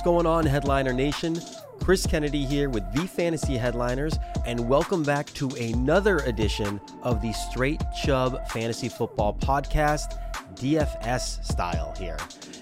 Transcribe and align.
What's 0.00 0.06
going 0.06 0.24
on, 0.24 0.46
Headliner 0.46 0.94
Nation? 0.94 1.38
Chris 1.78 2.06
Kennedy 2.06 2.46
here 2.46 2.70
with 2.70 2.90
the 2.94 3.06
Fantasy 3.06 3.58
Headliners, 3.58 4.18
and 4.46 4.66
welcome 4.66 5.02
back 5.02 5.26
to 5.34 5.50
another 5.56 6.20
edition 6.20 6.80
of 7.02 7.20
the 7.20 7.34
Straight 7.34 7.82
Chubb 8.02 8.48
Fantasy 8.48 8.88
Football 8.88 9.34
Podcast, 9.34 10.18
DFS 10.54 11.44
style 11.44 11.94
here. 11.98 12.16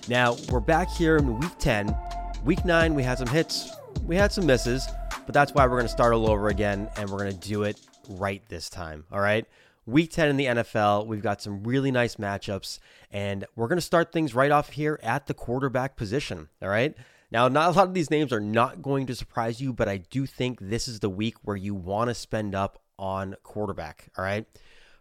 Now, 0.09 0.36
we're 0.50 0.59
back 0.59 0.90
here 0.90 1.16
in 1.18 1.39
week 1.39 1.57
10. 1.61 1.96
Week 2.45 2.64
9, 2.64 2.93
we 2.93 3.04
had 3.04 3.18
some 3.18 3.29
hits, 3.29 3.70
we 4.05 4.16
had 4.16 4.32
some 4.32 4.45
misses, 4.45 4.89
but 5.25 5.32
that's 5.32 5.55
why 5.55 5.64
we're 5.64 5.77
going 5.77 5.82
to 5.84 5.93
start 5.93 6.14
all 6.14 6.29
over 6.29 6.48
again, 6.48 6.91
and 6.96 7.09
we're 7.09 7.18
going 7.18 7.39
to 7.39 7.48
do 7.48 7.62
it 7.62 7.80
right 8.09 8.43
this 8.48 8.68
time, 8.68 9.05
all 9.13 9.21
right? 9.21 9.46
Week 9.86 10.11
10 10.11 10.29
in 10.29 10.36
the 10.39 10.46
NFL, 10.46 11.07
we've 11.07 11.22
got 11.22 11.41
some 11.41 11.63
really 11.63 11.93
nice 11.93 12.16
matchups, 12.16 12.80
and 13.13 13.44
we're 13.55 13.68
going 13.68 13.79
to 13.79 13.80
start 13.80 14.11
things 14.11 14.35
right 14.35 14.50
off 14.50 14.71
here 14.71 14.99
at 15.05 15.29
the 15.29 15.35
quarterback 15.35 15.94
position. 15.94 16.49
All 16.61 16.68
right. 16.68 16.96
Now, 17.31 17.49
not 17.49 17.75
a 17.75 17.79
lot 17.79 17.89
of 17.89 17.95
these 17.95 18.11
names 18.11 18.32
are 18.32 18.41
not 18.41 18.81
going 18.81 19.07
to 19.07 19.14
surprise 19.14 19.61
you, 19.61 19.73
but 19.73 19.89
I 19.89 19.99
do 19.99 20.25
think 20.25 20.59
this 20.61 20.89
is 20.89 21.00
the 21.00 21.11
week 21.11 21.36
where 21.43 21.57
you 21.57 21.75
want 21.75 22.09
to 22.09 22.14
spend 22.14 22.55
up 22.55 22.81
on 22.99 23.36
quarterback. 23.43 24.09
All 24.17 24.25
right. 24.25 24.46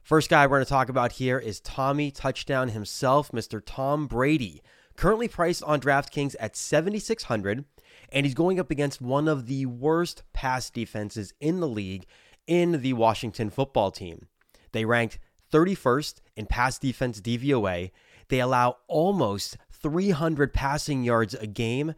First 0.02 0.30
guy 0.30 0.46
we're 0.46 0.58
going 0.58 0.66
to 0.66 0.70
talk 0.70 0.90
about 0.90 1.14
here 1.14 1.40
is 1.40 1.60
Tommy 1.60 2.12
Touchdown 2.12 2.70
himself, 2.70 3.32
Mr. 3.32 3.62
Tom 3.66 4.08
Brady, 4.08 4.62
currently 4.96 5.28
priced 5.28 5.64
on 5.64 5.82
DraftKings 5.82 6.36
at 6.40 6.56
7,600, 6.56 7.66
and 8.10 8.26
he's 8.26 8.36
going 8.36 8.60
up 8.60 8.72
against 8.72 9.02
one 9.02 9.28
of 9.28 9.48
the 9.48 9.66
worst 9.66 10.24
pass 10.34 10.70
defenses 10.70 11.34
in 11.40 11.60
the 11.60 11.68
league 11.68 12.06
in 12.46 12.82
the 12.82 12.94
Washington 12.94 13.50
football 13.50 13.92
team. 13.92 14.28
They 14.72 14.86
ranked 14.86 15.20
31st 15.52 16.16
in 16.36 16.46
pass 16.46 16.78
defense 16.80 17.22
DVOA. 17.22 17.92
They 18.30 18.40
allow 18.40 18.78
almost 18.88 19.58
300 19.72 20.54
passing 20.54 21.04
yards 21.04 21.34
a 21.34 21.48
game. 21.48 21.94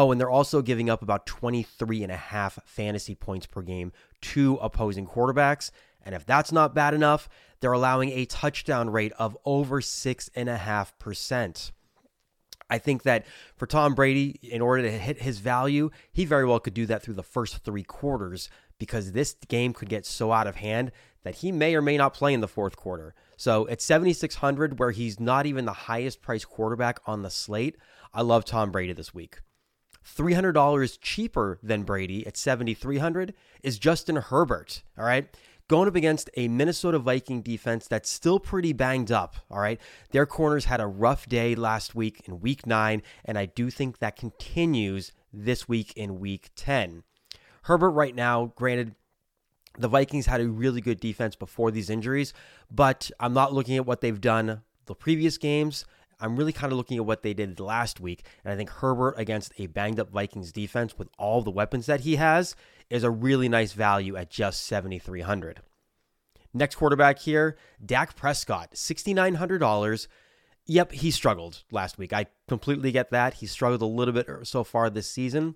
Oh, 0.00 0.12
and 0.12 0.20
they're 0.20 0.30
also 0.30 0.62
giving 0.62 0.88
up 0.88 1.02
about 1.02 1.26
23 1.26 2.04
and 2.04 2.12
a 2.12 2.16
half 2.16 2.60
fantasy 2.64 3.16
points 3.16 3.46
per 3.46 3.62
game 3.62 3.90
to 4.20 4.54
opposing 4.62 5.08
quarterbacks. 5.08 5.72
And 6.04 6.14
if 6.14 6.24
that's 6.24 6.52
not 6.52 6.72
bad 6.72 6.94
enough, 6.94 7.28
they're 7.58 7.72
allowing 7.72 8.10
a 8.10 8.24
touchdown 8.24 8.90
rate 8.90 9.10
of 9.18 9.36
over 9.44 9.80
6.5%. 9.80 11.70
I 12.70 12.78
think 12.78 13.02
that 13.02 13.26
for 13.56 13.66
Tom 13.66 13.96
Brady, 13.96 14.38
in 14.40 14.60
order 14.60 14.82
to 14.82 14.90
hit 14.92 15.22
his 15.22 15.40
value, 15.40 15.90
he 16.12 16.24
very 16.24 16.46
well 16.46 16.60
could 16.60 16.74
do 16.74 16.86
that 16.86 17.02
through 17.02 17.14
the 17.14 17.24
first 17.24 17.64
three 17.64 17.82
quarters 17.82 18.48
because 18.78 19.10
this 19.10 19.34
game 19.48 19.72
could 19.72 19.88
get 19.88 20.06
so 20.06 20.30
out 20.30 20.46
of 20.46 20.54
hand 20.54 20.92
that 21.24 21.34
he 21.34 21.50
may 21.50 21.74
or 21.74 21.82
may 21.82 21.96
not 21.96 22.14
play 22.14 22.32
in 22.32 22.40
the 22.40 22.46
fourth 22.46 22.76
quarter. 22.76 23.16
So 23.36 23.66
at 23.66 23.82
7,600, 23.82 24.78
where 24.78 24.92
he's 24.92 25.18
not 25.18 25.44
even 25.44 25.64
the 25.64 25.72
highest 25.72 26.22
priced 26.22 26.48
quarterback 26.48 27.00
on 27.04 27.22
the 27.22 27.30
slate, 27.30 27.76
I 28.14 28.22
love 28.22 28.44
Tom 28.44 28.70
Brady 28.70 28.92
this 28.92 29.12
week. 29.12 29.40
$300 30.16 30.98
cheaper 31.00 31.58
than 31.62 31.82
Brady 31.82 32.26
at 32.26 32.36
7,300 32.36 33.34
is 33.62 33.78
Justin 33.78 34.16
Herbert. 34.16 34.82
All 34.98 35.04
right. 35.04 35.28
Going 35.68 35.86
up 35.86 35.96
against 35.96 36.30
a 36.34 36.48
Minnesota 36.48 36.98
Viking 36.98 37.42
defense 37.42 37.86
that's 37.86 38.08
still 38.08 38.40
pretty 38.40 38.72
banged 38.72 39.12
up. 39.12 39.36
All 39.50 39.60
right. 39.60 39.78
Their 40.12 40.24
corners 40.24 40.64
had 40.64 40.80
a 40.80 40.86
rough 40.86 41.28
day 41.28 41.54
last 41.54 41.94
week 41.94 42.22
in 42.26 42.40
week 42.40 42.66
nine, 42.66 43.02
and 43.24 43.36
I 43.36 43.46
do 43.46 43.68
think 43.70 43.98
that 43.98 44.16
continues 44.16 45.12
this 45.32 45.68
week 45.68 45.92
in 45.94 46.20
week 46.20 46.50
10. 46.56 47.02
Herbert, 47.64 47.90
right 47.90 48.14
now, 48.14 48.52
granted, 48.56 48.94
the 49.78 49.88
Vikings 49.88 50.26
had 50.26 50.40
a 50.40 50.48
really 50.48 50.80
good 50.80 51.00
defense 51.00 51.36
before 51.36 51.70
these 51.70 51.90
injuries, 51.90 52.32
but 52.70 53.10
I'm 53.20 53.34
not 53.34 53.52
looking 53.52 53.76
at 53.76 53.86
what 53.86 54.00
they've 54.00 54.20
done 54.20 54.62
the 54.86 54.94
previous 54.94 55.36
games. 55.36 55.84
I'm 56.20 56.36
really 56.36 56.52
kind 56.52 56.72
of 56.72 56.76
looking 56.76 56.98
at 56.98 57.06
what 57.06 57.22
they 57.22 57.34
did 57.34 57.60
last 57.60 58.00
week. 58.00 58.24
And 58.44 58.52
I 58.52 58.56
think 58.56 58.70
Herbert 58.70 59.14
against 59.16 59.52
a 59.58 59.66
banged 59.66 60.00
up 60.00 60.10
Vikings 60.10 60.52
defense 60.52 60.98
with 60.98 61.08
all 61.18 61.42
the 61.42 61.50
weapons 61.50 61.86
that 61.86 62.00
he 62.00 62.16
has 62.16 62.56
is 62.90 63.04
a 63.04 63.10
really 63.10 63.48
nice 63.48 63.72
value 63.72 64.16
at 64.16 64.30
just 64.30 64.66
7,300. 64.66 65.60
Next 66.54 66.76
quarterback 66.76 67.18
here, 67.18 67.56
Dak 67.84 68.16
Prescott, 68.16 68.72
$6,900. 68.72 70.08
Yep, 70.66 70.92
he 70.92 71.10
struggled 71.10 71.62
last 71.70 71.98
week. 71.98 72.12
I 72.12 72.26
completely 72.48 72.90
get 72.90 73.10
that. 73.10 73.34
He 73.34 73.46
struggled 73.46 73.82
a 73.82 73.86
little 73.86 74.14
bit 74.14 74.28
so 74.44 74.64
far 74.64 74.90
this 74.90 75.08
season. 75.08 75.54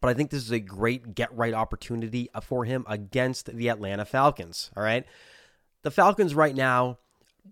But 0.00 0.08
I 0.08 0.14
think 0.14 0.30
this 0.30 0.42
is 0.42 0.50
a 0.50 0.60
great 0.60 1.14
get 1.14 1.34
right 1.36 1.54
opportunity 1.54 2.28
uh, 2.34 2.40
for 2.40 2.64
him 2.64 2.84
against 2.88 3.54
the 3.54 3.68
Atlanta 3.68 4.04
Falcons. 4.04 4.70
All 4.76 4.82
right. 4.82 5.04
The 5.82 5.90
Falcons 5.90 6.34
right 6.34 6.54
now, 6.54 6.98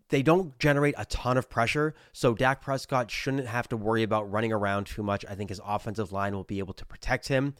they 0.08 0.22
don't 0.22 0.58
generate 0.58 0.94
a 0.98 1.04
ton 1.06 1.36
of 1.36 1.48
pressure. 1.48 1.94
So 2.12 2.34
Dak 2.34 2.60
Prescott 2.60 3.10
shouldn't 3.10 3.46
have 3.46 3.68
to 3.68 3.76
worry 3.76 4.02
about 4.02 4.30
running 4.30 4.52
around 4.52 4.86
too 4.86 5.02
much. 5.02 5.24
I 5.28 5.34
think 5.34 5.50
his 5.50 5.60
offensive 5.64 6.12
line 6.12 6.34
will 6.34 6.44
be 6.44 6.58
able 6.58 6.74
to 6.74 6.86
protect 6.86 7.28
him. 7.28 7.54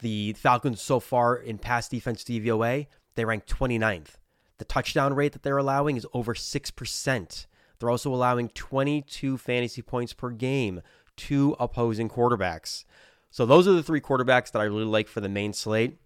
The 0.00 0.32
Falcons 0.34 0.80
so 0.80 1.00
far 1.00 1.36
in 1.36 1.58
pass 1.58 1.88
defense 1.88 2.24
DVOA, 2.24 2.86
they 3.14 3.24
rank 3.24 3.46
29th. 3.46 4.16
The 4.58 4.64
touchdown 4.64 5.14
rate 5.14 5.32
that 5.32 5.42
they're 5.42 5.58
allowing 5.58 5.96
is 5.96 6.06
over 6.12 6.34
6%. 6.34 7.46
They're 7.78 7.90
also 7.90 8.14
allowing 8.14 8.50
22 8.50 9.38
fantasy 9.38 9.82
points 9.82 10.12
per 10.12 10.30
game 10.30 10.82
to 11.16 11.56
opposing 11.58 12.08
quarterbacks. 12.08 12.84
So 13.30 13.46
those 13.46 13.66
are 13.68 13.72
the 13.72 13.82
three 13.82 14.00
quarterbacks 14.00 14.50
that 14.52 14.60
I 14.60 14.64
really 14.64 14.84
like 14.84 15.08
for 15.08 15.20
the 15.20 15.28
main 15.28 15.52
slate. 15.52 15.98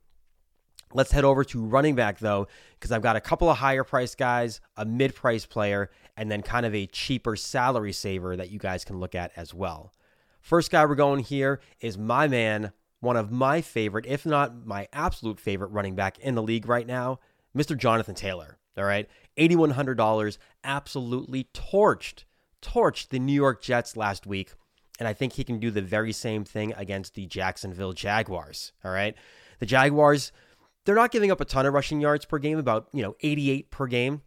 Let's 0.94 1.12
head 1.12 1.24
over 1.24 1.44
to 1.44 1.62
running 1.62 1.94
back 1.94 2.18
though, 2.18 2.48
because 2.74 2.92
I've 2.92 3.02
got 3.02 3.16
a 3.16 3.20
couple 3.20 3.50
of 3.50 3.58
higher 3.58 3.84
price 3.84 4.14
guys, 4.14 4.60
a 4.76 4.84
mid 4.84 5.14
price 5.14 5.44
player, 5.44 5.90
and 6.16 6.30
then 6.30 6.40
kind 6.40 6.64
of 6.64 6.74
a 6.74 6.86
cheaper 6.86 7.36
salary 7.36 7.92
saver 7.92 8.36
that 8.36 8.50
you 8.50 8.58
guys 8.58 8.84
can 8.84 9.00
look 9.00 9.14
at 9.14 9.32
as 9.36 9.52
well. 9.52 9.92
First 10.40 10.70
guy 10.70 10.86
we're 10.86 10.94
going 10.94 11.20
here 11.20 11.60
is 11.80 11.98
my 11.98 12.28
man, 12.28 12.72
one 13.00 13.16
of 13.16 13.30
my 13.30 13.60
favorite, 13.60 14.06
if 14.06 14.24
not 14.24 14.66
my 14.66 14.88
absolute 14.92 15.40
favorite 15.40 15.72
running 15.72 15.94
back 15.94 16.18
in 16.20 16.34
the 16.34 16.42
league 16.42 16.66
right 16.66 16.86
now, 16.86 17.18
Mr. 17.56 17.76
Jonathan 17.76 18.14
Taylor. 18.14 18.58
All 18.76 18.84
right, 18.84 19.08
$8,100, 19.36 20.38
absolutely 20.64 21.48
torched, 21.54 22.24
torched 22.60 23.08
the 23.08 23.18
New 23.18 23.32
York 23.32 23.62
Jets 23.62 23.96
last 23.96 24.26
week 24.26 24.52
and 24.98 25.08
I 25.08 25.12
think 25.12 25.32
he 25.32 25.44
can 25.44 25.58
do 25.58 25.70
the 25.70 25.82
very 25.82 26.12
same 26.12 26.44
thing 26.44 26.72
against 26.76 27.14
the 27.14 27.26
Jacksonville 27.26 27.92
Jaguars. 27.92 28.72
All 28.84 28.92
right. 28.92 29.14
The 29.58 29.66
Jaguars, 29.66 30.32
they're 30.84 30.94
not 30.94 31.10
giving 31.10 31.30
up 31.30 31.40
a 31.40 31.44
ton 31.44 31.66
of 31.66 31.74
rushing 31.74 32.00
yards 32.00 32.24
per 32.24 32.38
game, 32.38 32.58
about, 32.58 32.88
you 32.92 33.02
know, 33.02 33.16
88 33.20 33.70
per 33.70 33.86
game. 33.86 34.22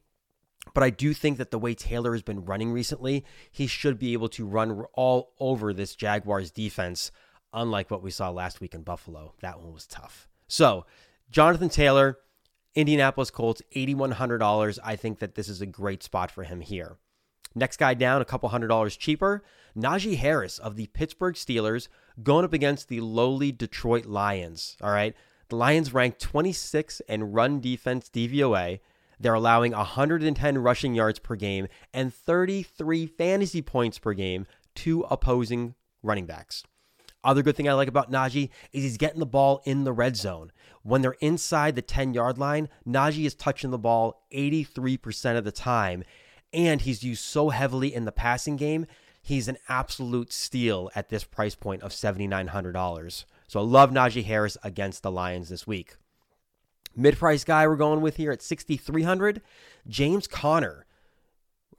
But 0.74 0.84
I 0.84 0.90
do 0.90 1.14
think 1.14 1.38
that 1.38 1.52
the 1.52 1.60
way 1.60 1.74
Taylor 1.74 2.12
has 2.14 2.22
been 2.22 2.46
running 2.46 2.72
recently, 2.72 3.24
he 3.52 3.68
should 3.68 3.98
be 3.98 4.14
able 4.14 4.30
to 4.30 4.46
run 4.46 4.86
all 4.94 5.34
over 5.40 5.74
this 5.74 5.96
Jaguars 5.96 6.52
defense, 6.52 7.12
unlike 7.54 7.90
what 7.90 8.04
we 8.04 8.12
saw 8.12 8.30
last 8.30 8.60
week 8.60 8.74
in 8.74 8.84
Buffalo. 8.84 9.34
That 9.42 9.60
one 9.60 9.74
was 9.74 9.88
tough. 9.88 10.28
So, 10.48 10.86
Jonathan 11.30 11.70
Taylor, 11.70 12.18
Indianapolis 12.76 13.32
Colts, 13.32 13.62
$8,100. 13.76 14.80
I 14.84 14.96
think 14.96 15.20
that 15.20 15.36
this 15.36 15.50
is 15.50 15.62
a 15.62 15.66
great 15.66 16.04
spot 16.04 16.32
for 16.32 16.44
him 16.44 16.62
here. 16.62 16.98
Next 17.56 17.78
guy 17.78 17.94
down, 17.94 18.22
a 18.22 18.26
couple 18.26 18.50
hundred 18.50 18.68
dollars 18.68 18.96
cheaper, 18.96 19.44
Najee 19.76 20.18
Harris 20.18 20.60
of 20.60 20.76
the 20.76 20.88
Pittsburgh 20.88 21.36
Steelers 21.36 21.88
going 22.22 22.46
up 22.46 22.54
against 22.54 22.88
the 22.88 23.02
lowly 23.02 23.52
Detroit 23.52 24.06
Lions. 24.06 24.78
All 24.82 24.92
right. 24.92 25.16
The 25.50 25.56
Lions 25.56 25.94
rank 25.94 26.20
26 26.20 27.02
in 27.08 27.32
run 27.32 27.62
defense 27.62 28.10
DVOA. 28.10 28.80
They're 29.20 29.34
allowing 29.34 29.72
110 29.72 30.58
rushing 30.58 30.94
yards 30.94 31.20
per 31.20 31.36
game 31.36 31.68
and 31.94 32.14
33 32.14 33.08
fantasy 33.08 33.62
points 33.62 33.98
per 33.98 34.14
game 34.14 34.46
to 34.76 35.02
opposing 35.10 35.76
running 36.04 36.26
backs. 36.26 36.64
Other 37.24 37.42
good 37.42 37.56
thing 37.56 37.68
I 37.68 37.74
like 37.74 37.88
about 37.88 38.12
Najee 38.12 38.50
is 38.72 38.84
he's 38.84 38.98
getting 38.98 39.20
the 39.20 39.26
ball 39.26 39.62
in 39.66 39.86
the 39.86 39.94
red 39.94 40.16
zone. 40.16 40.52
When 40.84 41.02
they're 41.02 41.16
inside 41.20 41.76
the 41.76 41.82
10 41.82 42.14
yard 42.14 42.38
line, 42.38 42.70
Najee 42.88 43.26
is 43.26 43.34
touching 43.34 43.72
the 43.72 43.78
ball 43.78 44.26
83% 44.34 45.38
of 45.38 45.44
the 45.44 45.52
time 45.52 46.04
and 46.54 46.82
he's 46.82 47.04
used 47.04 47.24
so 47.24 47.50
heavily 47.50 47.94
in 47.94 48.06
the 48.06 48.12
passing 48.12 48.56
game. 48.56 48.86
He's 49.22 49.48
an 49.48 49.58
absolute 49.68 50.32
steal 50.32 50.90
at 50.96 51.10
this 51.10 51.24
price 51.24 51.56
point 51.56 51.84
of 51.84 51.92
$7,900. 51.92 53.26
So 53.48 53.60
I 53.60 53.64
love 53.64 53.92
Najee 53.92 54.26
Harris 54.26 54.58
against 54.64 55.04
the 55.04 55.12
Lions 55.12 55.50
this 55.50 55.66
week. 55.66 55.96
Mid 56.96 57.18
price 57.18 57.44
guy 57.44 57.68
we're 57.68 57.76
going 57.76 58.02
with 58.02 58.18
here 58.18 58.32
at 58.32 58.42
6,300, 58.42 59.42
James 59.88 60.28
Conner. 60.28 60.86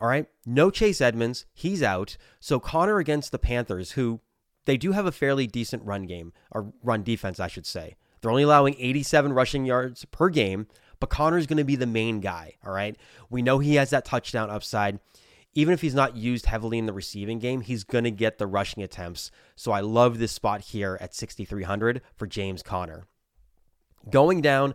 All 0.00 0.08
right, 0.08 0.26
no 0.46 0.70
Chase 0.70 1.00
Edmonds, 1.00 1.44
he's 1.52 1.82
out. 1.82 2.16
So 2.38 2.60
Conner 2.60 2.98
against 2.98 3.32
the 3.32 3.38
Panthers, 3.38 3.92
who 3.92 4.20
they 4.64 4.76
do 4.76 4.92
have 4.92 5.06
a 5.06 5.12
fairly 5.12 5.46
decent 5.46 5.84
run 5.84 6.04
game, 6.04 6.32
or 6.52 6.72
run 6.82 7.02
defense, 7.02 7.40
I 7.40 7.48
should 7.48 7.66
say. 7.66 7.96
They're 8.20 8.30
only 8.30 8.44
allowing 8.44 8.76
87 8.78 9.32
rushing 9.32 9.64
yards 9.64 10.04
per 10.06 10.28
game, 10.28 10.66
but 11.00 11.10
Conner's 11.10 11.46
going 11.46 11.58
to 11.58 11.64
be 11.64 11.76
the 11.76 11.86
main 11.86 12.20
guy. 12.20 12.56
All 12.64 12.72
right. 12.72 12.96
We 13.30 13.42
know 13.42 13.58
he 13.58 13.76
has 13.76 13.90
that 13.90 14.04
touchdown 14.04 14.50
upside. 14.50 15.00
Even 15.58 15.75
if 15.75 15.81
he's 15.81 15.93
not 15.93 16.16
used 16.16 16.46
heavily 16.46 16.78
in 16.78 16.87
the 16.87 16.93
receiving 16.93 17.40
game, 17.40 17.62
he's 17.62 17.82
going 17.82 18.05
to 18.05 18.12
get 18.12 18.38
the 18.38 18.46
rushing 18.46 18.81
attempts. 18.81 19.32
So 19.56 19.72
I 19.72 19.81
love 19.81 20.20
this 20.20 20.31
spot 20.31 20.60
here 20.60 20.96
at 21.00 21.16
6,300 21.16 22.00
for 22.14 22.28
James 22.28 22.62
Conner. 22.62 23.08
Going 24.08 24.40
down 24.40 24.75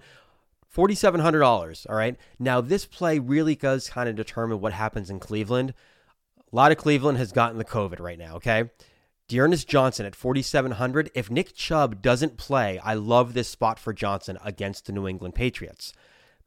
$4,700. 0.75 1.85
All 1.89 1.95
right. 1.95 2.17
Now, 2.37 2.59
this 2.59 2.85
play 2.85 3.17
really 3.17 3.55
does 3.55 3.91
kind 3.91 4.09
of 4.09 4.17
determine 4.17 4.59
what 4.59 4.73
happens 4.73 5.09
in 5.09 5.21
Cleveland. 5.21 5.73
A 6.51 6.53
lot 6.53 6.73
of 6.73 6.77
Cleveland 6.77 7.17
has 7.17 7.31
gotten 7.31 7.59
the 7.59 7.63
COVID 7.63 8.01
right 8.01 8.19
now. 8.19 8.35
Okay. 8.35 8.69
D'Ernest 9.29 9.69
Johnson 9.69 10.05
at 10.05 10.17
4,700. 10.17 11.11
If 11.15 11.31
Nick 11.31 11.55
Chubb 11.55 12.01
doesn't 12.01 12.35
play, 12.35 12.77
I 12.79 12.95
love 12.95 13.33
this 13.33 13.47
spot 13.47 13.79
for 13.79 13.93
Johnson 13.93 14.37
against 14.43 14.85
the 14.85 14.91
New 14.91 15.07
England 15.07 15.33
Patriots. 15.33 15.93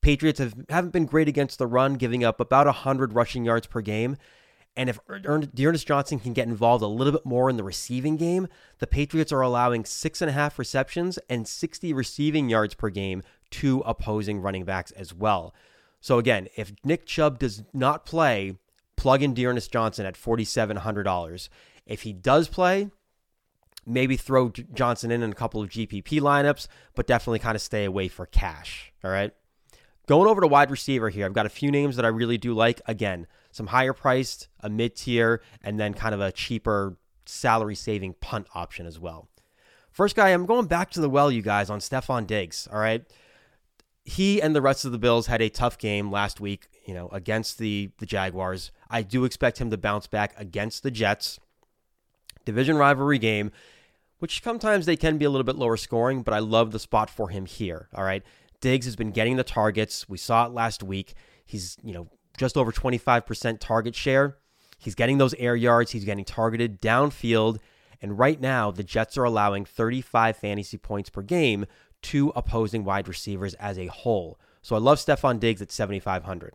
Patriots 0.00 0.38
have, 0.38 0.54
haven't 0.68 0.92
been 0.92 1.06
great 1.06 1.28
against 1.28 1.58
the 1.58 1.66
run, 1.66 1.94
giving 1.94 2.24
up 2.24 2.40
about 2.40 2.66
100 2.66 3.12
rushing 3.12 3.44
yards 3.44 3.66
per 3.66 3.80
game. 3.80 4.16
And 4.76 4.90
if 4.90 5.00
D'Ernest 5.54 5.86
Johnson 5.86 6.20
can 6.20 6.34
get 6.34 6.46
involved 6.46 6.84
a 6.84 6.86
little 6.86 7.12
bit 7.12 7.24
more 7.24 7.48
in 7.48 7.56
the 7.56 7.64
receiving 7.64 8.16
game, 8.16 8.46
the 8.78 8.86
Patriots 8.86 9.32
are 9.32 9.40
allowing 9.40 9.86
six 9.86 10.20
and 10.20 10.28
a 10.28 10.34
half 10.34 10.58
receptions 10.58 11.18
and 11.30 11.48
60 11.48 11.94
receiving 11.94 12.50
yards 12.50 12.74
per 12.74 12.90
game 12.90 13.22
to 13.52 13.80
opposing 13.86 14.40
running 14.40 14.64
backs 14.64 14.90
as 14.92 15.14
well. 15.14 15.54
So 16.00 16.18
again, 16.18 16.48
if 16.56 16.72
Nick 16.84 17.06
Chubb 17.06 17.38
does 17.38 17.64
not 17.72 18.04
play, 18.04 18.58
plug 18.96 19.22
in 19.22 19.32
D'Ernest 19.32 19.72
Johnson 19.72 20.04
at 20.04 20.14
$4,700. 20.14 21.48
If 21.86 22.02
he 22.02 22.12
does 22.12 22.48
play, 22.48 22.90
maybe 23.86 24.16
throw 24.16 24.50
Johnson 24.50 25.10
in 25.10 25.22
in 25.22 25.32
a 25.32 25.34
couple 25.34 25.62
of 25.62 25.70
GPP 25.70 26.20
lineups, 26.20 26.68
but 26.94 27.06
definitely 27.06 27.38
kind 27.38 27.54
of 27.54 27.62
stay 27.62 27.84
away 27.84 28.08
for 28.08 28.26
cash. 28.26 28.92
All 29.02 29.10
right. 29.10 29.32
Going 30.06 30.28
over 30.28 30.40
to 30.40 30.46
wide 30.46 30.70
receiver 30.70 31.10
here, 31.10 31.26
I've 31.26 31.32
got 31.32 31.46
a 31.46 31.50
few 31.50 31.70
names 31.70 31.96
that 31.96 32.04
I 32.04 32.08
really 32.08 32.38
do 32.38 32.54
like. 32.54 32.80
Again, 32.86 33.26
some 33.50 33.68
higher 33.68 33.92
priced, 33.92 34.48
a 34.60 34.68
mid 34.68 34.94
tier, 34.94 35.42
and 35.62 35.80
then 35.80 35.94
kind 35.94 36.14
of 36.14 36.20
a 36.20 36.30
cheaper 36.30 36.96
salary 37.24 37.74
saving 37.74 38.14
punt 38.20 38.46
option 38.54 38.86
as 38.86 39.00
well. 39.00 39.28
First 39.90 40.14
guy, 40.14 40.28
I'm 40.28 40.46
going 40.46 40.66
back 40.66 40.90
to 40.90 41.00
the 41.00 41.10
well, 41.10 41.32
you 41.32 41.42
guys, 41.42 41.70
on 41.70 41.80
Stefon 41.80 42.26
Diggs. 42.26 42.68
All 42.72 42.78
right. 42.78 43.04
He 44.04 44.40
and 44.40 44.54
the 44.54 44.62
rest 44.62 44.84
of 44.84 44.92
the 44.92 44.98
Bills 44.98 45.26
had 45.26 45.42
a 45.42 45.48
tough 45.48 45.78
game 45.78 46.12
last 46.12 46.38
week, 46.38 46.68
you 46.84 46.94
know, 46.94 47.08
against 47.08 47.58
the 47.58 47.90
the 47.98 48.06
Jaguars. 48.06 48.70
I 48.88 49.02
do 49.02 49.24
expect 49.24 49.58
him 49.58 49.70
to 49.70 49.76
bounce 49.76 50.06
back 50.06 50.34
against 50.36 50.84
the 50.84 50.92
Jets 50.92 51.40
division 52.44 52.76
rivalry 52.76 53.18
game, 53.18 53.50
which 54.20 54.40
sometimes 54.40 54.86
they 54.86 54.96
can 54.96 55.18
be 55.18 55.24
a 55.24 55.30
little 55.30 55.44
bit 55.44 55.56
lower 55.56 55.76
scoring, 55.76 56.22
but 56.22 56.32
I 56.32 56.38
love 56.38 56.70
the 56.70 56.78
spot 56.78 57.10
for 57.10 57.30
him 57.30 57.46
here. 57.46 57.88
All 57.92 58.04
right. 58.04 58.22
Diggs 58.60 58.86
has 58.86 58.96
been 58.96 59.10
getting 59.10 59.36
the 59.36 59.44
targets. 59.44 60.08
We 60.08 60.18
saw 60.18 60.46
it 60.46 60.52
last 60.52 60.82
week. 60.82 61.14
He's, 61.44 61.76
you 61.82 61.92
know, 61.92 62.08
just 62.36 62.56
over 62.56 62.72
25% 62.72 63.58
target 63.60 63.94
share. 63.94 64.36
He's 64.78 64.94
getting 64.94 65.18
those 65.18 65.34
air 65.34 65.56
yards. 65.56 65.92
He's 65.92 66.04
getting 66.04 66.24
targeted 66.24 66.80
downfield. 66.80 67.58
And 68.02 68.18
right 68.18 68.40
now, 68.40 68.70
the 68.70 68.84
Jets 68.84 69.16
are 69.16 69.24
allowing 69.24 69.64
35 69.64 70.36
fantasy 70.36 70.76
points 70.76 71.08
per 71.08 71.22
game 71.22 71.66
to 72.02 72.32
opposing 72.36 72.84
wide 72.84 73.08
receivers 73.08 73.54
as 73.54 73.78
a 73.78 73.86
whole. 73.86 74.38
So 74.62 74.76
I 74.76 74.78
love 74.78 74.98
Stefon 74.98 75.40
Diggs 75.40 75.62
at 75.62 75.72
7,500. 75.72 76.54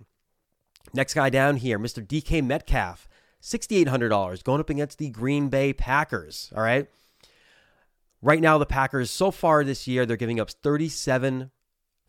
Next 0.94 1.14
guy 1.14 1.30
down 1.30 1.58
here, 1.58 1.80
Mr. 1.80 2.06
DK 2.06 2.46
Metcalf. 2.46 3.08
$6,800 3.42 4.44
going 4.44 4.60
up 4.60 4.70
against 4.70 5.00
the 5.00 5.10
Green 5.10 5.50
Bay 5.50 5.74
Packers. 5.74 6.52
All 6.56 6.62
right. 6.62 6.88
Right 8.22 8.40
now, 8.40 8.60
the 8.60 8.68
Packers, 8.68 9.10
so 9.10 9.32
far 9.32 9.64
this 9.64 9.88
year, 9.88 10.06
they're 10.06 10.16
giving 10.16 10.40
up 10.40 10.52
37 10.52 11.50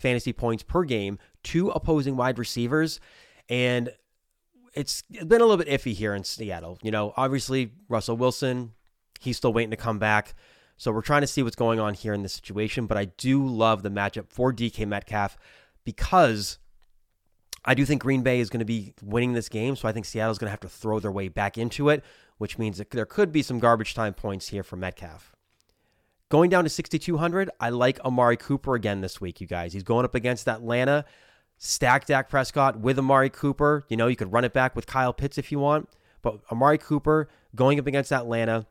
fantasy 0.03 0.33
points 0.33 0.63
per 0.63 0.85
game 0.85 1.19
to 1.45 1.71
opposing 1.71 2.17
wide 2.17 2.39
receivers. 2.39 3.01
And 3.49 3.91
it's 4.75 5.03
been 5.03 5.41
a 5.41 5.47
little 5.47 5.57
bit 5.57 5.69
iffy 5.69 5.95
here 5.95 6.15
in 6.15 6.25
Seattle. 6.25 6.79
You 6.83 6.91
know, 6.91 7.15
obviously, 7.17 7.73
Russell 7.89 8.17
Wilson, 8.17 8.73
he's 9.21 9.37
still 9.37 9.53
waiting 9.53 9.71
to 9.71 9.77
come 9.77 9.99
back. 9.99 10.35
So 10.77 10.91
we're 10.91 11.03
trying 11.03 11.21
to 11.21 11.27
see 11.27 11.43
what's 11.43 11.57
going 11.57 11.79
on 11.79 11.95
here 11.95 12.13
in 12.13 12.23
this 12.23 12.33
situation. 12.33 12.87
But 12.87 12.99
I 12.99 13.07
do 13.07 13.47
love 13.47 13.83
the 13.83 13.91
matchup 13.91 14.29
for 14.29 14.53
DK 14.53 14.87
Metcalf 14.87 15.37
because 15.85 16.59
I 17.65 17.75
do 17.75 17.85
think 17.85 18.03
Green 18.03 18.23
Bay 18.23 18.41
is 18.41 18.51
going 18.51 18.59
to 18.59 18.65
be 18.65 18.95
winning 19.03 19.35
this 19.35 19.49
game, 19.49 19.77
so 19.77 19.87
I 19.87 19.93
think 19.93 20.07
Seattle's 20.07 20.39
going 20.39 20.49
to 20.49 20.53
have 20.53 20.61
to 20.61 20.69
throw 20.69 20.99
their 20.99 21.13
way 21.13 21.29
back 21.29 21.57
into 21.57 21.89
it, 21.91 22.05
which 22.39 22.59
means 22.59 22.79
that 22.79 22.91
there 22.91 23.07
could 23.07 23.31
be 23.31 23.43
some 23.43 23.61
garbage 23.61 23.95
time 23.95 24.15
points 24.15 24.49
here 24.49 24.65
for 24.65 24.77
Metcalf. 24.77 25.33
Going 26.33 26.49
down 26.49 26.65
to 26.65 26.71
6,200, 26.71 27.51
I 27.61 27.69
like 27.69 28.01
Amari 28.01 28.39
Cooper 28.39 28.75
again 28.75 29.03
this 29.03 29.21
week, 29.21 29.43
you 29.43 29.47
guys. 29.47 29.75
He's 29.75 29.83
going 29.83 30.07
up 30.07 30.15
against 30.15 30.49
Atlanta. 30.49 31.05
Stack 31.59 32.07
Dak 32.07 32.31
Prescott 32.31 32.81
with 32.81 32.99
Amari 32.99 33.29
Cooper. 33.29 33.85
You 33.91 33.99
know, 33.99 34.07
you 34.07 34.17
could 34.17 34.33
run 34.33 34.43
it 34.43 34.55
back 34.55 34.75
with 34.75 34.87
Kyle 34.87 35.13
Pitts 35.13 35.37
if 35.37 35.53
you 35.53 35.59
want, 35.59 35.91
but 36.23 36.41
Amari 36.51 36.79
Cooper 36.79 37.29
going 37.55 37.79
up 37.79 37.87
against 37.87 38.15
Atlanta. 38.15 38.67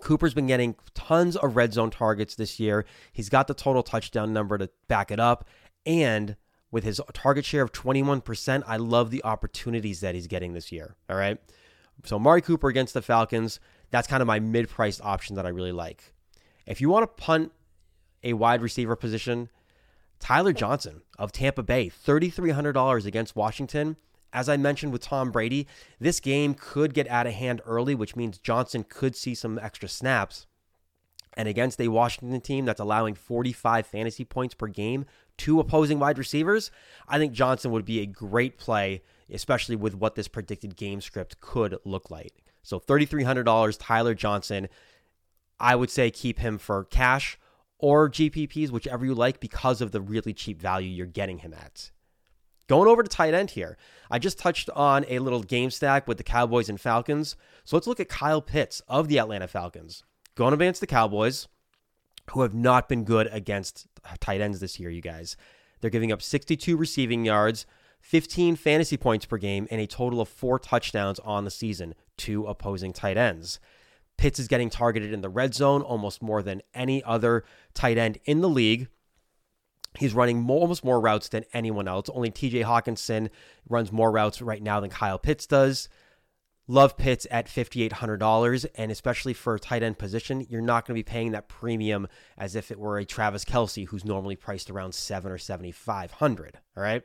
Cooper's 0.00 0.34
been 0.34 0.46
getting 0.46 0.74
tons 0.92 1.36
of 1.36 1.56
red 1.56 1.72
zone 1.72 1.88
targets 1.88 2.34
this 2.34 2.60
year. 2.60 2.84
He's 3.14 3.30
got 3.30 3.46
the 3.46 3.54
total 3.54 3.82
touchdown 3.82 4.34
number 4.34 4.58
to 4.58 4.68
back 4.88 5.10
it 5.10 5.18
up. 5.18 5.48
And 5.86 6.36
with 6.70 6.84
his 6.84 7.00
target 7.14 7.46
share 7.46 7.62
of 7.62 7.72
21%, 7.72 8.62
I 8.66 8.76
love 8.76 9.10
the 9.10 9.24
opportunities 9.24 10.00
that 10.00 10.14
he's 10.14 10.26
getting 10.26 10.52
this 10.52 10.70
year. 10.70 10.96
All 11.08 11.16
right. 11.16 11.38
So, 12.04 12.16
Amari 12.16 12.42
Cooper 12.42 12.68
against 12.68 12.92
the 12.92 13.00
Falcons, 13.00 13.58
that's 13.90 14.06
kind 14.06 14.20
of 14.20 14.26
my 14.26 14.38
mid 14.38 14.68
priced 14.68 15.00
option 15.02 15.34
that 15.36 15.46
I 15.46 15.48
really 15.48 15.72
like. 15.72 16.12
If 16.68 16.82
you 16.82 16.90
want 16.90 17.04
to 17.04 17.22
punt 17.22 17.50
a 18.22 18.34
wide 18.34 18.60
receiver 18.60 18.94
position, 18.94 19.48
Tyler 20.20 20.52
Johnson 20.52 21.00
of 21.18 21.32
Tampa 21.32 21.62
Bay, 21.62 21.88
$3,300 21.88 23.06
against 23.06 23.34
Washington. 23.34 23.96
As 24.34 24.50
I 24.50 24.58
mentioned 24.58 24.92
with 24.92 25.00
Tom 25.00 25.30
Brady, 25.30 25.66
this 25.98 26.20
game 26.20 26.52
could 26.52 26.92
get 26.92 27.08
out 27.08 27.26
of 27.26 27.32
hand 27.32 27.62
early, 27.64 27.94
which 27.94 28.16
means 28.16 28.36
Johnson 28.36 28.84
could 28.86 29.16
see 29.16 29.34
some 29.34 29.58
extra 29.58 29.88
snaps. 29.88 30.46
And 31.32 31.48
against 31.48 31.80
a 31.80 31.88
Washington 31.88 32.38
team 32.42 32.66
that's 32.66 32.80
allowing 32.80 33.14
45 33.14 33.86
fantasy 33.86 34.24
points 34.26 34.54
per 34.54 34.66
game 34.66 35.06
to 35.38 35.60
opposing 35.60 35.98
wide 35.98 36.18
receivers, 36.18 36.70
I 37.08 37.16
think 37.16 37.32
Johnson 37.32 37.70
would 37.70 37.86
be 37.86 38.00
a 38.00 38.06
great 38.06 38.58
play, 38.58 39.02
especially 39.32 39.76
with 39.76 39.94
what 39.94 40.16
this 40.16 40.28
predicted 40.28 40.76
game 40.76 41.00
script 41.00 41.40
could 41.40 41.78
look 41.86 42.10
like. 42.10 42.42
So 42.62 42.78
$3,300, 42.78 43.78
Tyler 43.80 44.14
Johnson. 44.14 44.68
I 45.60 45.76
would 45.76 45.90
say 45.90 46.10
keep 46.10 46.38
him 46.38 46.58
for 46.58 46.84
cash 46.84 47.38
or 47.78 48.10
GPPs, 48.10 48.70
whichever 48.70 49.04
you 49.04 49.14
like, 49.14 49.40
because 49.40 49.80
of 49.80 49.92
the 49.92 50.00
really 50.00 50.32
cheap 50.32 50.60
value 50.60 50.88
you're 50.88 51.06
getting 51.06 51.38
him 51.38 51.54
at. 51.54 51.90
Going 52.68 52.88
over 52.88 53.02
to 53.02 53.08
tight 53.08 53.34
end 53.34 53.52
here. 53.52 53.78
I 54.10 54.18
just 54.18 54.38
touched 54.38 54.68
on 54.70 55.06
a 55.08 55.20
little 55.20 55.42
game 55.42 55.70
stack 55.70 56.06
with 56.06 56.18
the 56.18 56.24
Cowboys 56.24 56.68
and 56.68 56.80
Falcons. 56.80 57.34
So 57.64 57.76
let's 57.76 57.86
look 57.86 58.00
at 58.00 58.08
Kyle 58.08 58.42
Pitts 58.42 58.82
of 58.88 59.08
the 59.08 59.18
Atlanta 59.18 59.48
Falcons. 59.48 60.02
Going 60.34 60.52
against 60.52 60.80
the 60.80 60.86
Cowboys, 60.86 61.48
who 62.30 62.42
have 62.42 62.54
not 62.54 62.88
been 62.88 63.04
good 63.04 63.28
against 63.32 63.86
tight 64.20 64.40
ends 64.40 64.60
this 64.60 64.78
year, 64.78 64.90
you 64.90 65.00
guys. 65.00 65.36
They're 65.80 65.90
giving 65.90 66.12
up 66.12 66.20
62 66.20 66.76
receiving 66.76 67.24
yards, 67.24 67.64
15 68.00 68.56
fantasy 68.56 68.96
points 68.96 69.24
per 69.24 69.38
game, 69.38 69.66
and 69.70 69.80
a 69.80 69.86
total 69.86 70.20
of 70.20 70.28
four 70.28 70.58
touchdowns 70.58 71.18
on 71.20 71.44
the 71.44 71.50
season 71.50 71.94
to 72.18 72.46
opposing 72.46 72.92
tight 72.92 73.16
ends. 73.16 73.60
Pitts 74.18 74.38
is 74.38 74.48
getting 74.48 74.68
targeted 74.68 75.12
in 75.12 75.22
the 75.22 75.30
red 75.30 75.54
zone 75.54 75.80
almost 75.80 76.22
more 76.22 76.42
than 76.42 76.60
any 76.74 77.02
other 77.04 77.44
tight 77.72 77.96
end 77.96 78.18
in 78.24 78.42
the 78.42 78.48
league. 78.48 78.88
He's 79.96 80.12
running 80.12 80.40
more, 80.40 80.60
almost 80.60 80.84
more 80.84 81.00
routes 81.00 81.28
than 81.28 81.44
anyone 81.52 81.88
else. 81.88 82.10
Only 82.10 82.30
TJ 82.30 82.64
Hockenson 82.64 83.30
runs 83.68 83.90
more 83.90 84.12
routes 84.12 84.42
right 84.42 84.62
now 84.62 84.80
than 84.80 84.90
Kyle 84.90 85.18
Pitts 85.18 85.46
does. 85.46 85.88
Love 86.66 86.98
Pitts 86.98 87.26
at 87.30 87.46
$5,800. 87.46 88.66
And 88.74 88.92
especially 88.92 89.32
for 89.32 89.54
a 89.54 89.60
tight 89.60 89.82
end 89.82 89.98
position, 89.98 90.46
you're 90.50 90.60
not 90.60 90.86
going 90.86 90.94
to 90.94 90.98
be 90.98 91.10
paying 91.10 91.32
that 91.32 91.48
premium 91.48 92.06
as 92.36 92.54
if 92.54 92.70
it 92.70 92.78
were 92.78 92.98
a 92.98 93.04
Travis 93.04 93.44
Kelce 93.44 93.86
who's 93.86 94.04
normally 94.04 94.36
priced 94.36 94.68
around 94.68 94.94
seven 94.94 95.32
or 95.32 95.38
7,500. 95.38 96.58
All 96.76 96.82
right. 96.82 97.02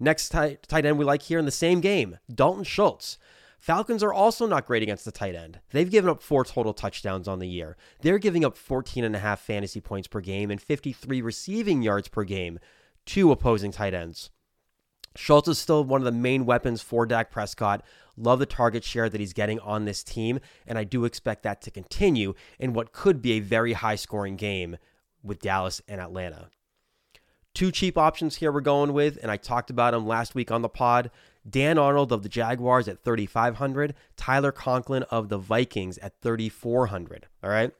Next 0.00 0.28
tight, 0.30 0.62
tight 0.68 0.86
end 0.86 0.98
we 0.98 1.04
like 1.04 1.22
here 1.22 1.38
in 1.38 1.44
the 1.44 1.50
same 1.50 1.80
game, 1.80 2.18
Dalton 2.32 2.64
Schultz. 2.64 3.18
Falcons 3.58 4.02
are 4.02 4.12
also 4.12 4.46
not 4.46 4.66
great 4.66 4.82
against 4.82 5.04
the 5.04 5.12
tight 5.12 5.34
end. 5.34 5.60
They've 5.72 5.90
given 5.90 6.08
up 6.08 6.22
four 6.22 6.44
total 6.44 6.72
touchdowns 6.72 7.26
on 7.26 7.40
the 7.40 7.48
year. 7.48 7.76
They're 8.02 8.18
giving 8.18 8.44
up 8.44 8.56
14 8.56 9.04
and 9.04 9.16
a 9.16 9.18
half 9.18 9.40
fantasy 9.40 9.80
points 9.80 10.06
per 10.06 10.20
game 10.20 10.50
and 10.50 10.60
53 10.60 11.20
receiving 11.20 11.82
yards 11.82 12.08
per 12.08 12.24
game 12.24 12.60
to 13.06 13.32
opposing 13.32 13.72
tight 13.72 13.94
ends. 13.94 14.30
Schultz 15.16 15.48
is 15.48 15.58
still 15.58 15.82
one 15.82 16.00
of 16.00 16.04
the 16.04 16.12
main 16.12 16.46
weapons 16.46 16.80
for 16.80 17.04
Dak 17.04 17.30
Prescott. 17.30 17.82
Love 18.16 18.38
the 18.38 18.46
target 18.46 18.84
share 18.84 19.08
that 19.08 19.20
he's 19.20 19.32
getting 19.32 19.58
on 19.60 19.84
this 19.84 20.04
team, 20.04 20.38
and 20.66 20.78
I 20.78 20.84
do 20.84 21.04
expect 21.04 21.42
that 21.42 21.60
to 21.62 21.70
continue 21.72 22.34
in 22.58 22.72
what 22.72 22.92
could 22.92 23.20
be 23.20 23.32
a 23.32 23.40
very 23.40 23.72
high 23.72 23.96
scoring 23.96 24.36
game 24.36 24.76
with 25.22 25.40
Dallas 25.40 25.82
and 25.88 26.00
Atlanta. 26.00 26.50
Two 27.54 27.72
cheap 27.72 27.98
options 27.98 28.36
here 28.36 28.52
we're 28.52 28.60
going 28.60 28.92
with, 28.92 29.18
and 29.20 29.32
I 29.32 29.36
talked 29.36 29.70
about 29.70 29.92
them 29.92 30.06
last 30.06 30.36
week 30.36 30.52
on 30.52 30.62
the 30.62 30.68
pod. 30.68 31.10
Dan 31.48 31.78
Arnold 31.78 32.12
of 32.12 32.22
the 32.22 32.28
Jaguars 32.28 32.88
at 32.88 33.04
3,500, 33.04 33.94
Tyler 34.16 34.52
Conklin 34.52 35.04
of 35.04 35.28
the 35.28 35.38
Vikings 35.38 35.98
at 35.98 36.20
3,400. 36.20 37.26
All 37.42 37.50
right. 37.50 37.72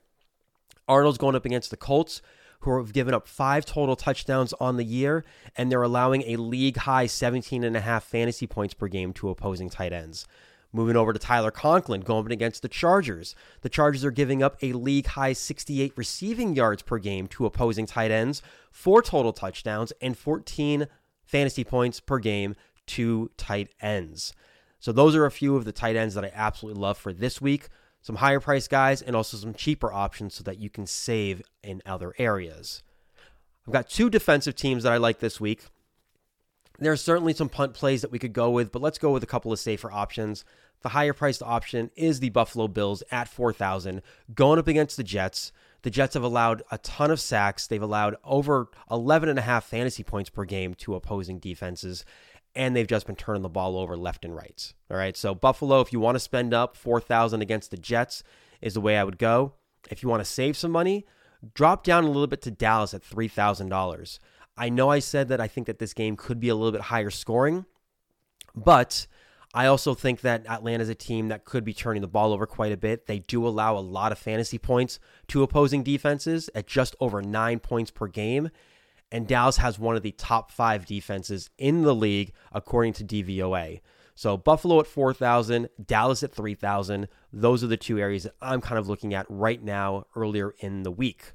Arnold's 0.86 1.18
going 1.18 1.36
up 1.36 1.44
against 1.44 1.70
the 1.70 1.76
Colts, 1.76 2.22
who 2.60 2.76
have 2.78 2.92
given 2.92 3.14
up 3.14 3.28
five 3.28 3.64
total 3.64 3.94
touchdowns 3.94 4.52
on 4.54 4.76
the 4.76 4.84
year, 4.84 5.24
and 5.56 5.70
they're 5.70 5.82
allowing 5.82 6.22
a 6.22 6.36
league 6.36 6.78
high 6.78 7.06
17 7.06 7.62
and 7.62 7.76
a 7.76 7.80
half 7.80 8.04
fantasy 8.04 8.46
points 8.46 8.74
per 8.74 8.88
game 8.88 9.12
to 9.12 9.28
opposing 9.28 9.70
tight 9.70 9.92
ends. 9.92 10.26
Moving 10.72 10.96
over 10.96 11.12
to 11.12 11.18
Tyler 11.18 11.50
Conklin 11.50 12.02
going 12.02 12.30
against 12.30 12.60
the 12.60 12.68
Chargers. 12.68 13.34
The 13.62 13.70
Chargers 13.70 14.04
are 14.04 14.10
giving 14.10 14.42
up 14.42 14.56
a 14.62 14.72
league 14.74 15.06
high 15.06 15.32
68 15.32 15.92
receiving 15.96 16.54
yards 16.54 16.82
per 16.82 16.98
game 16.98 17.26
to 17.28 17.46
opposing 17.46 17.86
tight 17.86 18.10
ends, 18.10 18.42
four 18.70 19.00
total 19.00 19.32
touchdowns, 19.32 19.92
and 20.02 20.16
14 20.16 20.88
fantasy 21.24 21.64
points 21.64 22.00
per 22.00 22.18
game 22.18 22.54
to 22.88 23.30
tight 23.36 23.70
ends. 23.80 24.32
So 24.80 24.92
those 24.92 25.16
are 25.16 25.26
a 25.26 25.30
few 25.30 25.56
of 25.56 25.64
the 25.64 25.72
tight 25.72 25.96
ends 25.96 26.14
that 26.14 26.24
I 26.24 26.32
absolutely 26.34 26.80
love 26.80 26.98
for 26.98 27.12
this 27.12 27.40
week. 27.40 27.68
some 28.00 28.16
higher 28.16 28.38
price 28.38 28.68
guys 28.68 29.02
and 29.02 29.16
also 29.16 29.36
some 29.36 29.52
cheaper 29.52 29.92
options 29.92 30.32
so 30.32 30.44
that 30.44 30.58
you 30.58 30.70
can 30.70 30.86
save 30.86 31.42
in 31.64 31.82
other 31.84 32.14
areas. 32.16 32.82
I've 33.66 33.72
got 33.72 33.90
two 33.90 34.08
defensive 34.08 34.54
teams 34.54 34.84
that 34.84 34.92
I 34.92 34.98
like 34.98 35.18
this 35.18 35.40
week. 35.40 35.64
There 36.78 36.92
are 36.92 36.96
certainly 36.96 37.34
some 37.34 37.48
punt 37.48 37.74
plays 37.74 38.02
that 38.02 38.12
we 38.12 38.20
could 38.20 38.32
go 38.32 38.50
with, 38.50 38.70
but 38.70 38.80
let's 38.80 38.98
go 38.98 39.10
with 39.10 39.24
a 39.24 39.26
couple 39.26 39.52
of 39.52 39.58
safer 39.58 39.90
options. 39.90 40.44
The 40.82 40.90
higher 40.90 41.12
priced 41.12 41.42
option 41.42 41.90
is 41.96 42.20
the 42.20 42.30
Buffalo 42.30 42.68
Bills 42.68 43.02
at 43.10 43.28
4,000 43.28 44.00
going 44.32 44.60
up 44.60 44.68
against 44.68 44.96
the 44.96 45.02
Jets. 45.02 45.50
The 45.82 45.90
Jets 45.90 46.14
have 46.14 46.22
allowed 46.22 46.62
a 46.70 46.78
ton 46.78 47.10
of 47.10 47.20
sacks. 47.20 47.66
They've 47.66 47.82
allowed 47.82 48.16
over 48.24 48.68
11 48.90 49.28
and 49.28 49.38
a 49.38 49.42
half 49.42 49.64
fantasy 49.64 50.02
points 50.04 50.30
per 50.30 50.44
game 50.44 50.74
to 50.74 50.94
opposing 50.94 51.40
defenses 51.40 52.04
and 52.58 52.74
they've 52.74 52.88
just 52.88 53.06
been 53.06 53.16
turning 53.16 53.42
the 53.42 53.48
ball 53.48 53.78
over 53.78 53.96
left 53.96 54.24
and 54.24 54.34
right. 54.34 54.74
All 54.90 54.96
right. 54.96 55.16
So 55.16 55.32
Buffalo, 55.32 55.80
if 55.80 55.92
you 55.92 56.00
want 56.00 56.16
to 56.16 56.20
spend 56.20 56.52
up 56.52 56.76
4,000 56.76 57.40
against 57.40 57.70
the 57.70 57.76
Jets 57.76 58.24
is 58.60 58.74
the 58.74 58.80
way 58.80 58.98
I 58.98 59.04
would 59.04 59.16
go. 59.16 59.54
If 59.92 60.02
you 60.02 60.08
want 60.08 60.20
to 60.20 60.30
save 60.30 60.56
some 60.56 60.72
money, 60.72 61.06
drop 61.54 61.84
down 61.84 62.02
a 62.02 62.08
little 62.08 62.26
bit 62.26 62.42
to 62.42 62.50
Dallas 62.50 62.92
at 62.94 63.02
$3,000. 63.02 64.18
I 64.56 64.68
know 64.70 64.90
I 64.90 64.98
said 64.98 65.28
that 65.28 65.40
I 65.40 65.46
think 65.46 65.68
that 65.68 65.78
this 65.78 65.94
game 65.94 66.16
could 66.16 66.40
be 66.40 66.48
a 66.48 66.54
little 66.56 66.72
bit 66.72 66.80
higher 66.80 67.10
scoring, 67.10 67.64
but 68.56 69.06
I 69.54 69.66
also 69.66 69.94
think 69.94 70.22
that 70.22 70.44
Atlanta 70.48 70.82
is 70.82 70.88
a 70.88 70.96
team 70.96 71.28
that 71.28 71.44
could 71.44 71.64
be 71.64 71.72
turning 71.72 72.02
the 72.02 72.08
ball 72.08 72.32
over 72.32 72.44
quite 72.44 72.72
a 72.72 72.76
bit. 72.76 73.06
They 73.06 73.20
do 73.20 73.46
allow 73.46 73.78
a 73.78 73.80
lot 73.80 74.10
of 74.10 74.18
fantasy 74.18 74.58
points 74.58 74.98
to 75.28 75.44
opposing 75.44 75.84
defenses 75.84 76.50
at 76.56 76.66
just 76.66 76.96
over 76.98 77.22
nine 77.22 77.60
points 77.60 77.92
per 77.92 78.08
game. 78.08 78.50
And 79.10 79.26
Dallas 79.26 79.56
has 79.56 79.78
one 79.78 79.96
of 79.96 80.02
the 80.02 80.12
top 80.12 80.52
five 80.52 80.84
defenses 80.84 81.50
in 81.56 81.82
the 81.82 81.94
league, 81.94 82.32
according 82.52 82.92
to 82.94 83.04
DVOA. 83.04 83.80
So 84.14 84.36
Buffalo 84.36 84.80
at 84.80 84.86
4,000, 84.86 85.68
Dallas 85.86 86.22
at 86.22 86.32
3,000. 86.32 87.08
Those 87.32 87.62
are 87.62 87.68
the 87.68 87.76
two 87.76 87.98
areas 87.98 88.24
that 88.24 88.34
I'm 88.42 88.60
kind 88.60 88.78
of 88.78 88.88
looking 88.88 89.14
at 89.14 89.26
right 89.28 89.62
now 89.62 90.06
earlier 90.16 90.54
in 90.58 90.82
the 90.82 90.90
week. 90.90 91.32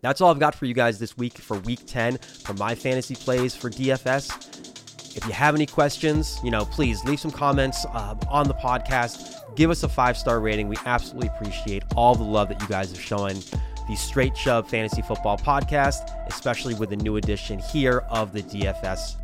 That's 0.00 0.20
all 0.20 0.30
I've 0.30 0.38
got 0.38 0.54
for 0.54 0.66
you 0.66 0.74
guys 0.74 0.98
this 0.98 1.16
week 1.16 1.36
for 1.38 1.58
week 1.58 1.80
10 1.86 2.18
for 2.18 2.54
my 2.54 2.74
fantasy 2.74 3.16
plays 3.16 3.56
for 3.56 3.68
DFS. 3.68 5.16
If 5.16 5.26
you 5.26 5.32
have 5.32 5.54
any 5.54 5.66
questions, 5.66 6.38
you 6.44 6.50
know, 6.50 6.66
please 6.66 7.02
leave 7.04 7.18
some 7.18 7.30
comments 7.30 7.84
uh, 7.86 8.14
on 8.30 8.46
the 8.46 8.54
podcast. 8.54 9.56
Give 9.56 9.70
us 9.70 9.82
a 9.82 9.88
five 9.88 10.16
star 10.16 10.40
rating. 10.40 10.68
We 10.68 10.76
absolutely 10.84 11.28
appreciate 11.28 11.82
all 11.96 12.14
the 12.14 12.22
love 12.22 12.48
that 12.50 12.60
you 12.60 12.68
guys 12.68 12.92
are 12.92 13.00
shown 13.00 13.42
the 13.88 13.96
Straight 13.96 14.34
Chubb 14.34 14.68
Fantasy 14.68 15.02
Football 15.02 15.38
Podcast, 15.38 16.10
especially 16.28 16.74
with 16.74 16.90
the 16.90 16.96
new 16.96 17.16
edition 17.16 17.58
here 17.58 18.04
of 18.08 18.32
the 18.32 18.42
DFS 18.42 19.16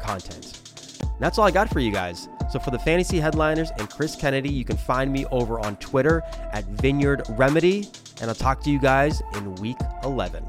content. 0.00 0.60
And 1.00 1.20
that's 1.20 1.38
all 1.38 1.46
I 1.46 1.50
got 1.50 1.70
for 1.70 1.80
you 1.80 1.92
guys. 1.92 2.28
So 2.50 2.58
for 2.58 2.70
the 2.70 2.78
fantasy 2.78 3.18
headliners 3.18 3.70
and 3.78 3.88
Chris 3.88 4.16
Kennedy, 4.16 4.50
you 4.50 4.64
can 4.64 4.76
find 4.76 5.12
me 5.12 5.26
over 5.26 5.60
on 5.60 5.76
Twitter 5.76 6.22
at 6.52 6.64
Vineyard 6.64 7.22
Remedy, 7.30 7.88
and 8.20 8.30
I'll 8.30 8.34
talk 8.34 8.62
to 8.64 8.70
you 8.70 8.78
guys 8.78 9.22
in 9.34 9.54
week 9.56 9.78
11. 10.02 10.44